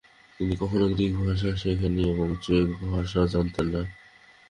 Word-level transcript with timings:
তিনি 0.39 0.53
কখনও 0.61 0.87
গ্রিক 0.91 1.13
ভাষা 1.19 1.49
শিখেননি 1.55 2.03
এবং 2.13 2.27
চেক 2.43 2.65
ভাষাও 2.87 3.25
জানতেন 3.33 3.67
না। 3.67 3.81